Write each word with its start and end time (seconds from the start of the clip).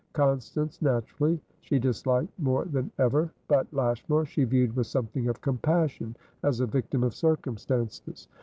Constance, 0.13 0.81
naturally, 0.81 1.39
she 1.59 1.77
disliked 1.77 2.33
more 2.39 2.65
than 2.65 2.89
ever, 2.97 3.31
but 3.47 3.71
Lashmar 3.71 4.25
she 4.25 4.45
viewed 4.45 4.75
with 4.75 4.87
something 4.87 5.27
of 5.27 5.41
compassion, 5.41 6.15
as 6.41 6.59
a 6.59 6.65
victim 6.65 7.03
of 7.03 7.13
circumstances. 7.13 8.27